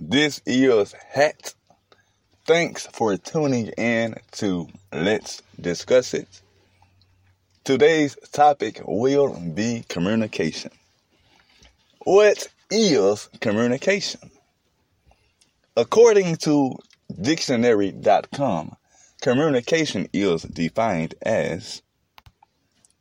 [0.00, 1.54] this is Hat.
[2.46, 6.28] Thanks for tuning in to Let's Discuss It.
[7.64, 10.70] Today's topic will be communication.
[12.00, 14.30] What is communication?
[15.76, 16.76] According to
[17.20, 18.76] dictionary.com,
[19.20, 21.82] communication is defined as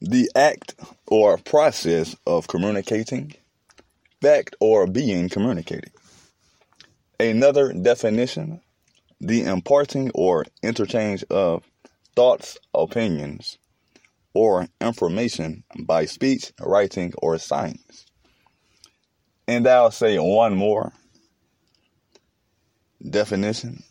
[0.00, 0.74] the act
[1.06, 3.34] or process of communicating,
[4.20, 5.92] fact or being communicated.
[7.20, 8.60] Another definition,
[9.20, 11.64] the imparting or interchange of
[12.16, 13.58] thoughts, opinions,
[14.34, 18.06] or information by speech, writing, or signs.
[19.46, 20.92] And I'll say one more
[23.08, 23.82] definition,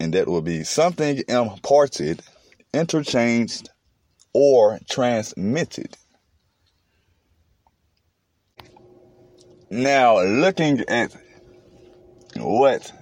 [0.00, 2.22] and that will be something imparted,
[2.72, 3.70] interchanged,
[4.32, 5.96] or transmitted.
[9.70, 11.16] Now, looking at
[12.36, 12.92] what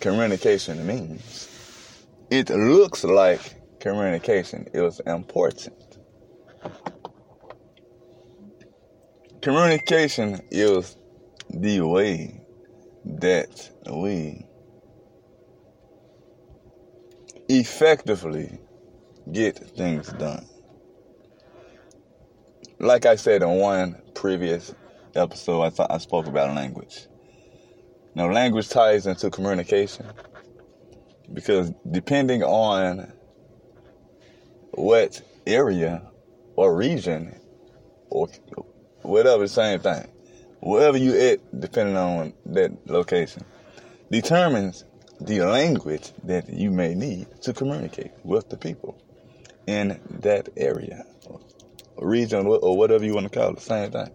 [0.00, 1.48] communication means,
[2.30, 3.40] it looks like
[3.80, 5.98] communication is important.
[9.42, 10.96] Communication is
[11.50, 12.40] the way
[13.04, 14.44] that we
[17.48, 18.58] effectively
[19.30, 20.44] get things done.
[22.78, 24.74] Like I said in one previous
[25.14, 27.06] episode, I thought I spoke about language.
[28.16, 30.06] Now, language ties into communication
[31.34, 33.12] because depending on
[34.70, 36.00] what area
[36.54, 37.38] or region
[38.08, 38.28] or
[39.02, 40.08] whatever, the same thing,
[40.60, 43.44] wherever you at, depending on that location,
[44.10, 44.86] determines
[45.20, 48.98] the language that you may need to communicate with the people
[49.66, 51.04] in that area,
[51.96, 54.10] or region, or whatever you want to call it, the same thing.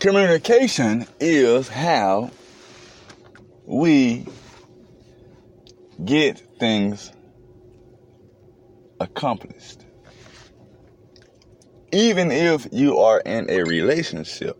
[0.00, 2.30] Communication is how
[3.66, 4.26] we
[6.04, 7.10] get things
[9.00, 9.84] accomplished.
[11.90, 14.56] Even if you are in a relationship,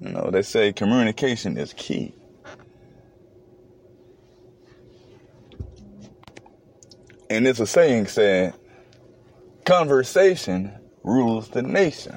[0.00, 2.14] you know, they say communication is key.
[7.28, 8.54] And it's a saying saying,
[9.66, 12.16] conversation rules the nation.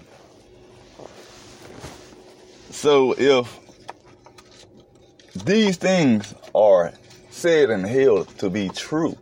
[2.81, 3.59] So if
[5.45, 6.91] these things are
[7.29, 9.15] said and held to be true,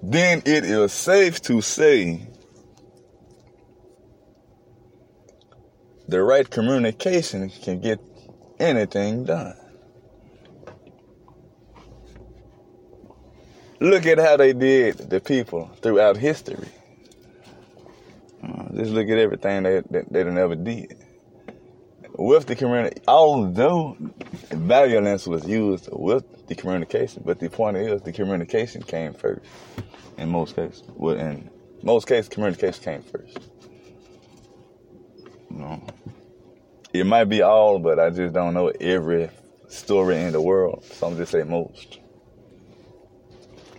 [0.00, 2.28] then it is safe to say
[6.06, 7.98] the right communication can get
[8.60, 9.56] anything done.
[13.80, 16.68] Look at how they did the people throughout history.
[18.74, 20.96] Just look at everything they, they, they never did.
[22.16, 23.96] With the community, although
[24.50, 29.44] violence was used with the communication, but the point is the communication came first
[30.16, 30.82] in most cases.
[30.94, 31.50] Well, in
[31.82, 33.38] most cases, communication came first.
[35.50, 35.86] Know,
[36.92, 39.30] it might be all, but I just don't know every
[39.68, 40.84] story in the world.
[40.84, 42.00] So I'm just say most.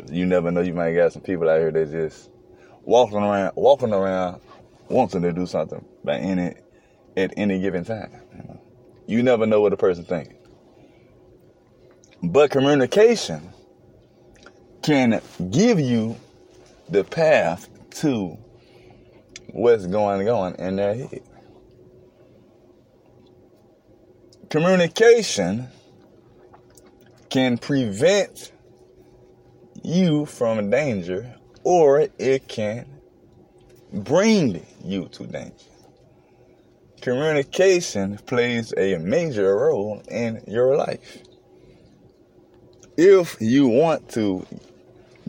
[0.10, 0.62] You never know.
[0.62, 2.30] You might got some people out here that just
[2.84, 4.42] walking around, walking around,
[4.90, 6.56] wanting to do something by any
[7.18, 8.12] at any given time.
[9.08, 10.38] You, never know what a person's thinking.
[12.22, 13.50] But communication
[14.82, 15.22] can
[15.52, 16.18] give you
[16.90, 17.70] the path
[18.02, 18.38] to
[19.50, 21.22] what's going on in their head.
[24.50, 25.68] Communication
[27.30, 28.52] can prevent
[29.84, 32.95] you from danger or it can
[33.96, 35.54] bring you to danger.
[37.02, 41.20] Communication plays a major role in your life.
[42.98, 44.46] If you want to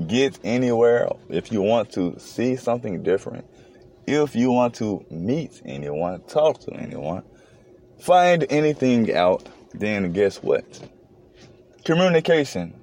[0.06, 3.44] get anywhere, if you want to see something different,
[4.06, 7.22] if you want to meet anyone, talk to anyone,
[8.00, 10.64] find anything out, then guess what?
[11.84, 12.74] Communication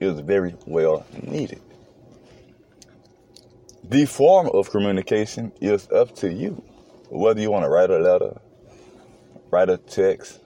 [0.00, 1.60] is very well needed.
[3.92, 6.64] The form of communication is up to you.
[7.10, 8.40] Whether you want to write a letter,
[9.50, 10.40] write a text,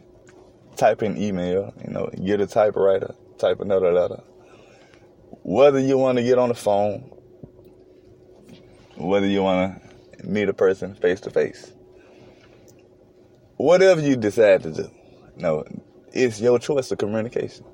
[0.74, 4.20] type an email, you know, get a typewriter, type another letter.
[5.44, 7.08] Whether you want to get on the phone,
[8.96, 9.80] whether you want
[10.18, 11.70] to meet a person face to face.
[13.58, 14.90] Whatever you decide to do,
[15.36, 15.62] no,
[16.12, 17.64] it's your choice of communication.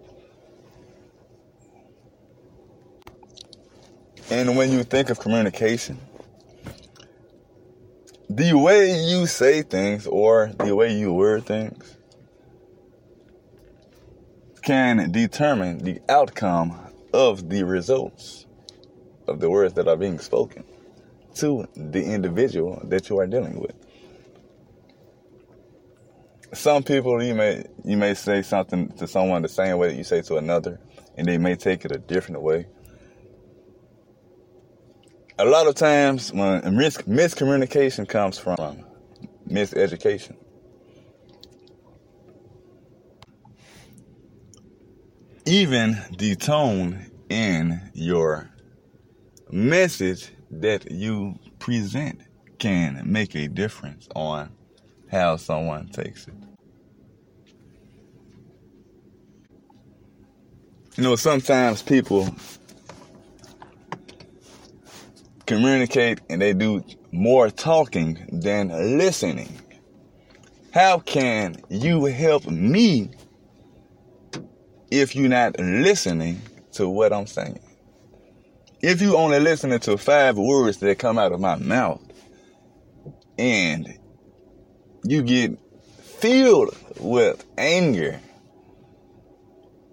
[4.33, 6.01] And when you think of communication,
[8.31, 11.99] the way you say things or the way you word things
[14.63, 16.81] can determine the outcome
[17.13, 18.47] of the results
[19.29, 20.65] of the words that are being spoken
[21.35, 23.75] to the individual that you are dealing with.
[26.55, 30.05] Some people you may you may say something to someone the same way that you
[30.05, 30.81] say to another,
[31.19, 32.67] and they may take it a different way.
[35.39, 38.85] A lot of times when mis- miscommunication comes from
[39.49, 40.37] miseducation.
[45.47, 48.51] Even the tone in your
[49.51, 52.21] message that you present
[52.59, 54.51] can make a difference on
[55.11, 56.35] how someone takes it.
[60.97, 62.35] You know, sometimes people
[65.53, 66.83] communicate and they do
[67.13, 68.69] more talking than
[68.99, 69.61] listening.
[70.73, 73.11] How can you help me
[74.91, 76.41] if you're not listening
[76.73, 77.61] to what I'm saying?
[78.81, 82.03] If you only listening to five words that come out of my mouth
[83.39, 83.99] and
[85.05, 85.59] you get
[86.01, 88.21] filled with anger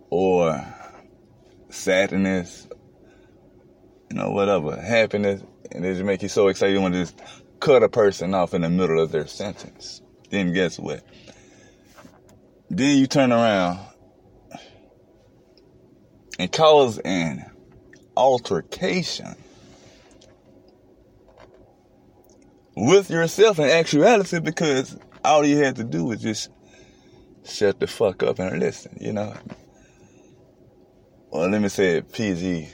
[0.09, 0.65] or
[1.69, 2.65] sadness,
[4.09, 5.41] you know, whatever, happiness,
[5.71, 7.19] and it just make you so excited you want to just
[7.59, 10.01] cut a person off in the middle of their sentence.
[10.29, 11.03] Then guess what?
[12.69, 13.79] Then you turn around
[16.37, 17.45] and cause an
[18.15, 19.35] altercation
[22.75, 26.49] with yourself in actuality because all you had to do was just
[27.43, 29.33] shut the fuck up and listen, you know.
[31.31, 32.69] Well, let me say it PG.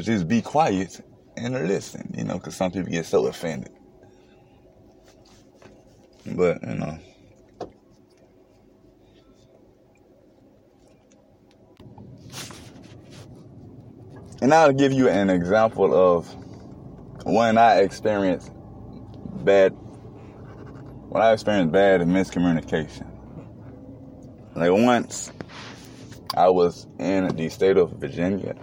[0.00, 1.00] Just be quiet
[1.36, 3.72] and listen, you know, because some people get so offended.
[6.26, 6.98] But, you know.
[14.40, 16.26] And I'll give you an example of
[17.24, 18.52] when I experienced
[19.44, 19.72] bad,
[21.08, 23.06] when I experienced bad miscommunication.
[24.54, 25.32] Like once
[26.36, 28.54] I was in the state of Virginia.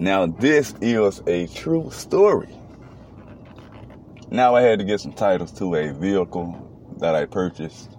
[0.00, 2.48] Now this is a true story.
[4.30, 6.56] Now I had to get some titles to a vehicle
[7.00, 7.98] that I purchased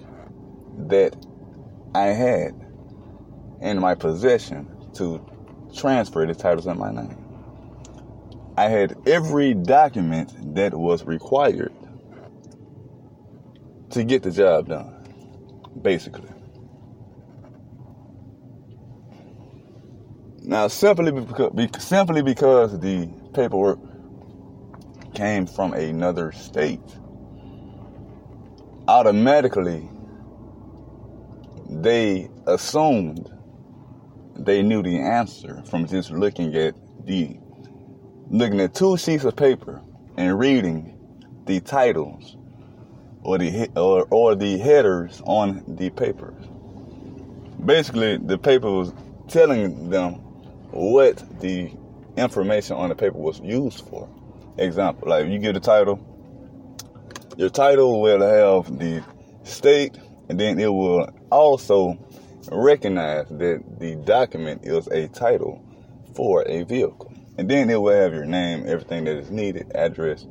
[0.87, 1.15] that
[1.95, 2.53] I had
[3.61, 5.25] in my possession to
[5.75, 7.17] transfer the titles in my name.
[8.57, 11.73] I had every document that was required
[13.91, 14.93] to get the job done,
[15.81, 16.29] basically.
[20.43, 23.79] Now, simply because, simply because the paperwork
[25.13, 26.81] came from another state,
[28.87, 29.89] automatically
[31.71, 33.31] they assumed
[34.35, 36.75] they knew the answer from just looking at
[37.05, 37.37] the
[38.29, 39.81] looking at two sheets of paper
[40.17, 40.97] and reading
[41.45, 42.35] the titles
[43.23, 46.43] or the or, or the headers on the papers.
[47.63, 48.93] Basically, the paper was
[49.27, 50.15] telling them
[50.71, 51.71] what the
[52.17, 54.09] information on the paper was used for.
[54.57, 55.99] Example, like you get a title,
[57.37, 59.03] your title will have the
[59.43, 59.97] state,
[60.27, 61.97] and then it will also
[62.51, 65.63] recognize that the document is a title
[66.15, 67.13] for a vehicle.
[67.37, 70.25] And then it will have your name, everything that is needed, address,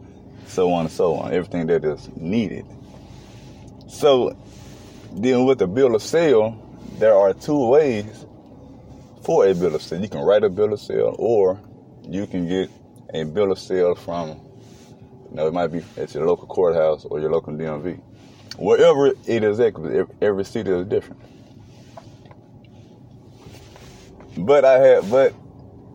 [0.47, 2.67] so on and so on, everything that is needed.
[3.89, 4.37] So,
[5.19, 6.57] dealing with a bill of sale,
[6.99, 8.27] there are two ways
[9.23, 10.01] for a bill of sale.
[10.01, 11.61] You can write a bill of sale, or
[12.09, 12.71] you can get
[13.13, 17.21] a bill of sale from, you know, it might be at your local courthouse or
[17.21, 18.01] your local DMV.
[18.57, 19.61] Wherever it is
[20.21, 21.21] every city is different.
[24.37, 25.35] But I had, but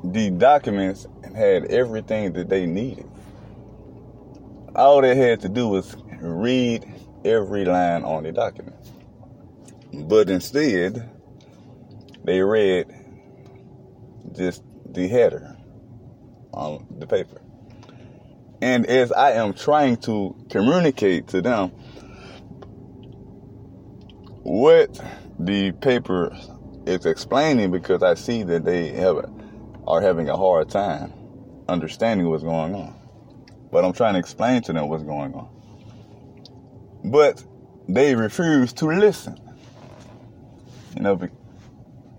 [0.03, 3.09] the documents had everything that they needed.
[4.75, 6.85] All they had to do was read
[7.23, 8.75] every line on the document.
[9.93, 11.09] But instead,
[12.23, 12.87] they read
[14.33, 15.55] just the header
[16.53, 17.41] on the paper.
[18.61, 21.71] And as I am trying to communicate to them
[24.45, 25.03] what
[25.39, 26.31] the paper
[26.85, 29.25] is explaining, because I see that they have
[29.87, 31.11] are having a hard time
[31.67, 32.95] understanding what's going on.
[33.71, 35.49] But I'm trying to explain to them what's going on.
[37.05, 37.43] But
[37.89, 39.39] they refuse to listen.
[40.95, 41.19] You know,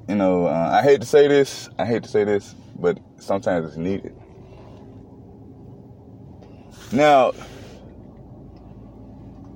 [0.08, 3.68] you know, uh, I hate to say this, I hate to say this, but sometimes
[3.68, 4.14] it's needed.
[6.90, 7.32] Now,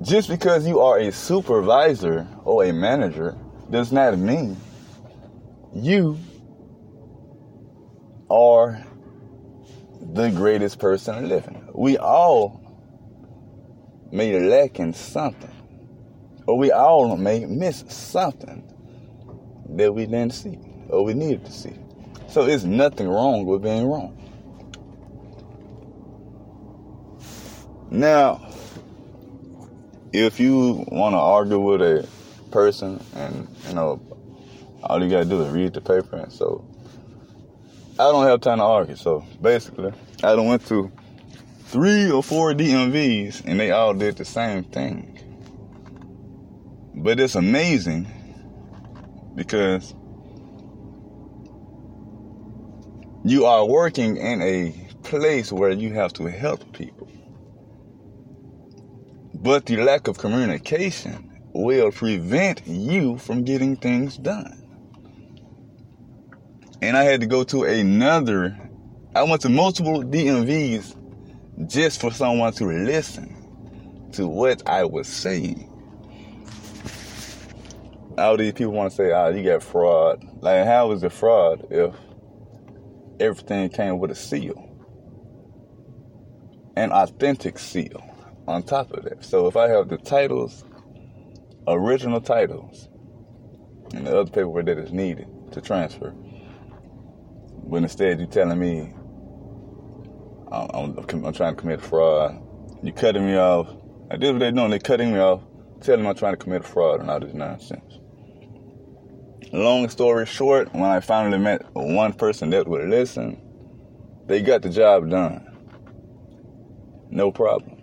[0.02, 3.36] just because you are a supervisor or a manager
[3.70, 4.56] does not mean
[5.74, 6.18] you
[8.30, 8.82] are
[10.00, 11.68] the greatest person living.
[11.74, 12.60] We all
[14.10, 15.54] may lack in something,
[16.46, 18.66] or we all may miss something
[19.76, 21.74] that we didn't see or we needed to see.
[22.28, 24.16] So it's nothing wrong with being wrong.
[27.90, 28.48] Now,
[30.12, 32.08] if you want to argue with a
[32.50, 34.00] person and, you know,
[34.82, 36.16] all you got to do is read the paper.
[36.16, 36.64] And so
[37.92, 38.96] I don't have time to argue.
[38.96, 40.90] So basically, I went to
[41.64, 45.16] three or four DMVs and they all did the same thing.
[46.94, 48.08] But it's amazing
[49.34, 49.94] because
[53.24, 56.99] you are working in a place where you have to help people.
[59.42, 64.56] But the lack of communication will prevent you from getting things done.
[66.82, 68.58] And I had to go to another,
[69.14, 70.94] I went to multiple DMVs
[71.68, 75.66] just for someone to listen to what I was saying.
[78.18, 80.22] All these people want to say, oh, you got fraud.
[80.42, 81.94] Like, how is it fraud if
[83.18, 84.66] everything came with a seal?
[86.76, 88.09] An authentic seal
[88.50, 89.24] on top of that.
[89.24, 90.64] So if I have the titles,
[91.68, 92.88] original titles,
[93.94, 96.12] and the other paperwork that is needed to transfer,
[97.64, 98.92] but instead you're telling me
[100.50, 102.42] I'm, I'm, I'm trying to commit fraud.
[102.82, 103.68] you're cutting me off.
[104.10, 104.70] I is what they're doing.
[104.70, 105.42] They're cutting me off,
[105.80, 107.98] telling me I'm trying to commit fraud and all this nonsense.
[109.52, 113.40] Long story short, when I finally met one person that would listen,
[114.26, 115.46] they got the job done.
[117.10, 117.79] No problem.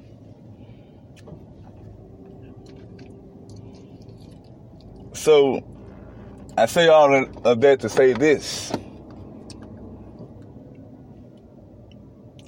[5.28, 5.62] So,
[6.58, 8.72] I say all of that to say this.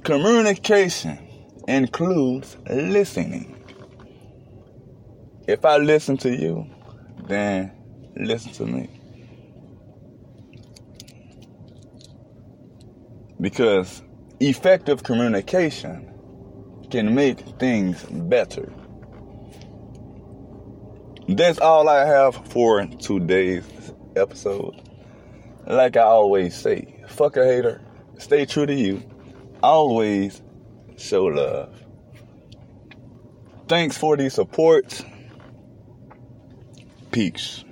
[0.05, 1.19] Communication
[1.67, 3.61] includes listening.
[5.45, 6.67] If I listen to you,
[7.27, 7.73] then
[8.15, 8.89] listen to me.
[13.41, 14.03] Because
[14.39, 16.13] effective communication
[16.89, 18.71] can make things better.
[21.35, 23.63] That's all I have for today's
[24.15, 24.81] episode.
[25.67, 27.81] Like I always say, fuck a hater,
[28.17, 29.03] stay true to you,
[29.61, 30.41] always
[30.97, 31.71] show love.
[33.67, 35.05] Thanks for the support.
[37.11, 37.63] Peace.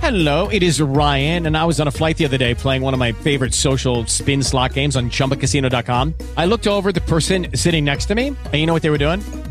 [0.00, 2.92] Hello, it is Ryan, and I was on a flight the other day playing one
[2.92, 6.14] of my favorite social spin slot games on chumbacasino.com.
[6.36, 8.98] I looked over the person sitting next to me, and you know what they were
[8.98, 9.20] doing?